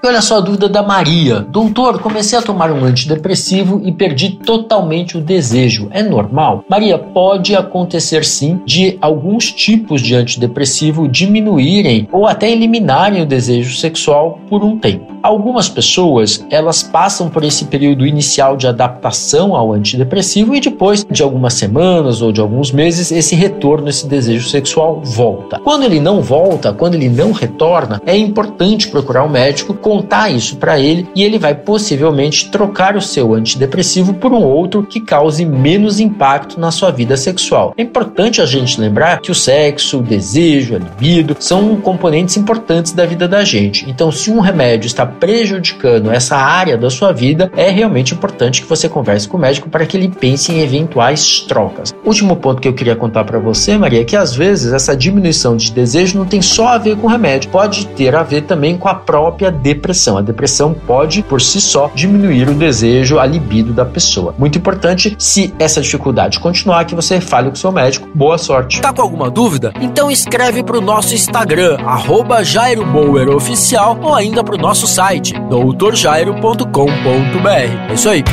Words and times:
E 0.00 0.06
olha 0.06 0.22
só 0.22 0.36
a 0.36 0.40
dúvida 0.40 0.68
da 0.68 0.80
Maria. 0.80 1.40
Doutor, 1.40 2.00
comecei 2.00 2.38
a 2.38 2.42
tomar 2.42 2.70
um 2.70 2.84
antidepressivo 2.84 3.80
e 3.84 3.90
perdi 3.90 4.30
totalmente 4.30 5.18
o 5.18 5.20
desejo. 5.20 5.88
É 5.90 6.04
normal? 6.04 6.64
Maria, 6.68 6.96
pode 6.96 7.56
acontecer 7.56 8.24
sim 8.24 8.60
de 8.64 8.96
alguns 9.00 9.50
tipos 9.50 10.00
de 10.00 10.14
antidepressivo 10.14 11.08
diminuírem 11.08 12.08
ou 12.12 12.28
até 12.28 12.48
eliminarem 12.48 13.22
o 13.22 13.26
desejo 13.26 13.76
sexual 13.76 14.38
por 14.48 14.62
um 14.62 14.78
tempo. 14.78 15.18
Algumas 15.20 15.68
pessoas, 15.68 16.46
elas 16.48 16.80
passam 16.80 17.28
por 17.28 17.42
esse 17.42 17.64
período 17.64 18.06
inicial 18.06 18.56
de 18.56 18.68
adaptação 18.68 19.56
ao 19.56 19.72
antidepressivo 19.72 20.54
e 20.54 20.60
depois 20.60 21.04
de 21.04 21.24
algumas 21.24 21.54
semanas 21.54 22.22
ou 22.22 22.30
de 22.30 22.40
alguns 22.40 22.70
meses, 22.70 23.10
esse 23.10 23.34
retorno, 23.34 23.88
esse 23.88 24.06
desejo 24.06 24.48
sexual 24.48 25.02
volta. 25.02 25.58
Quando 25.64 25.82
ele 25.82 25.98
não 25.98 26.20
volta, 26.22 26.72
quando 26.72 26.94
ele 26.94 27.08
não 27.08 27.32
retorna, 27.32 28.00
é 28.06 28.16
importante 28.16 28.88
procurar 28.88 29.24
um 29.24 29.28
médico 29.28 29.74
contar 29.88 30.28
isso 30.28 30.58
para 30.58 30.78
ele 30.78 31.08
e 31.16 31.24
ele 31.24 31.38
vai 31.38 31.54
possivelmente 31.54 32.50
trocar 32.50 32.94
o 32.94 33.00
seu 33.00 33.32
antidepressivo 33.32 34.12
por 34.12 34.34
um 34.34 34.42
outro 34.42 34.82
que 34.82 35.00
cause 35.00 35.46
menos 35.46 35.98
impacto 35.98 36.60
na 36.60 36.70
sua 36.70 36.90
vida 36.90 37.16
sexual. 37.16 37.72
É 37.74 37.80
importante 37.80 38.42
a 38.42 38.44
gente 38.44 38.78
lembrar 38.78 39.22
que 39.22 39.30
o 39.30 39.34
sexo, 39.34 40.00
o 40.00 40.02
desejo, 40.02 40.76
a 40.76 40.78
libido 40.78 41.34
são 41.40 41.76
componentes 41.76 42.36
importantes 42.36 42.92
da 42.92 43.06
vida 43.06 43.26
da 43.26 43.42
gente. 43.44 43.88
Então, 43.88 44.12
se 44.12 44.30
um 44.30 44.40
remédio 44.40 44.86
está 44.86 45.06
prejudicando 45.06 46.10
essa 46.10 46.36
área 46.36 46.76
da 46.76 46.90
sua 46.90 47.10
vida, 47.10 47.50
é 47.56 47.70
realmente 47.70 48.12
importante 48.12 48.60
que 48.60 48.68
você 48.68 48.90
converse 48.90 49.26
com 49.26 49.38
o 49.38 49.40
médico 49.40 49.70
para 49.70 49.86
que 49.86 49.96
ele 49.96 50.08
pense 50.08 50.52
em 50.52 50.60
eventuais 50.60 51.40
trocas. 51.48 51.94
Último 52.04 52.36
ponto 52.36 52.60
que 52.60 52.68
eu 52.68 52.74
queria 52.74 52.94
contar 52.94 53.24
para 53.24 53.38
você, 53.38 53.78
Maria, 53.78 54.02
é 54.02 54.04
que 54.04 54.16
às 54.16 54.34
vezes 54.34 54.70
essa 54.70 54.94
diminuição 54.94 55.56
de 55.56 55.72
desejo 55.72 56.18
não 56.18 56.26
tem 56.26 56.42
só 56.42 56.68
a 56.68 56.78
ver 56.78 56.94
com 56.98 57.06
o 57.06 57.10
remédio, 57.10 57.50
pode 57.50 57.86
ter 57.86 58.14
a 58.14 58.22
ver 58.22 58.42
também 58.42 58.76
com 58.76 58.88
a 58.88 58.94
própria 58.94 59.50
depressão 59.50 59.77
depressão. 59.78 60.18
A 60.18 60.20
depressão 60.20 60.74
pode, 60.74 61.22
por 61.22 61.40
si 61.40 61.60
só, 61.60 61.90
diminuir 61.94 62.48
o 62.48 62.54
desejo, 62.54 63.18
a 63.18 63.24
libido 63.24 63.72
da 63.72 63.84
pessoa. 63.84 64.34
Muito 64.36 64.58
importante, 64.58 65.16
se 65.18 65.54
essa 65.58 65.80
dificuldade 65.80 66.38
continuar, 66.40 66.84
que 66.84 66.94
você 66.94 67.20
fale 67.20 67.48
com 67.48 67.56
seu 67.56 67.72
médico. 67.72 68.08
Boa 68.14 68.36
sorte. 68.36 68.80
Tá 68.80 68.92
com 68.92 69.00
alguma 69.00 69.30
dúvida? 69.30 69.72
Então 69.80 70.10
escreve 70.10 70.62
para 70.62 70.76
o 70.76 70.80
nosso 70.80 71.14
Instagram, 71.14 71.78
arroba 71.86 72.44
Jairo 72.44 72.84
Bauer 72.84 73.30
Oficial, 73.30 73.98
ou 74.02 74.14
ainda 74.14 74.42
para 74.42 74.56
o 74.56 74.58
nosso 74.58 74.86
site, 74.86 75.32
doutorjairo.com.br. 75.48 77.90
É 77.90 77.94
isso 77.94 78.08
aí. 78.08 78.24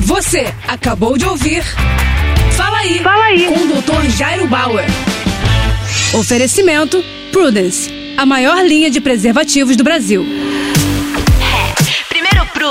Você 0.00 0.46
acabou 0.68 1.16
de 1.16 1.24
ouvir. 1.24 1.62
Fala 2.52 2.78
aí. 2.78 2.98
Fala 3.00 3.24
aí. 3.24 3.46
Com 3.46 3.54
o 3.54 3.82
Dr. 3.82 4.10
Jairo 4.10 4.46
Bauer. 4.46 4.84
Oferecimento 6.14 7.02
Prudence, 7.32 7.90
a 8.16 8.24
maior 8.24 8.64
linha 8.64 8.90
de 8.90 9.00
preservativos 9.00 9.76
do 9.76 9.82
Brasil. 9.82 10.43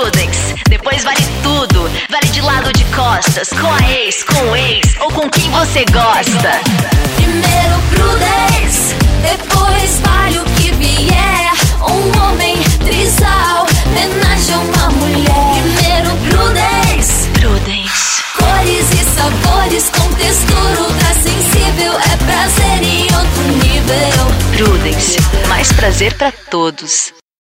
Prudence. 0.04 0.54
Depois 0.68 1.02
vale 1.02 1.24
tudo. 1.42 1.90
Vale 2.10 2.28
de 2.28 2.42
lado 2.42 2.70
de 2.74 2.84
costas, 2.94 3.48
com 3.48 3.66
a 3.66 3.90
ex, 3.90 4.22
com 4.22 4.50
o 4.50 4.54
ex 4.56 4.96
ou 5.00 5.10
com 5.10 5.30
quem 5.30 5.50
você 5.50 5.82
gosta. 5.86 6.60
Primeiro 7.16 7.80
Prudence, 7.88 8.94
depois 9.22 10.00
vale 10.00 10.40
o 10.40 10.44
que 10.56 10.72
vier. 10.72 11.52
Um 11.80 12.22
homem 12.22 12.62
trisal, 12.84 13.66
homenagem 13.86 14.54
a 14.54 14.58
uma 14.58 14.90
mulher. 14.90 15.62
Primeiro 15.62 16.10
Prudence. 16.28 17.28
Prudence. 17.30 18.22
Cores 18.36 18.90
e 18.92 19.04
sabores 19.16 19.88
com 19.88 20.12
textura 20.16 21.14
sensível. 21.14 21.94
É 21.94 22.16
prazer 22.26 22.82
em 22.82 23.04
outro 23.04 23.42
nível. 23.66 24.66
Prudence, 24.66 25.16
mais 25.48 25.72
prazer 25.72 26.12
para 26.12 26.30
todos. 26.50 27.23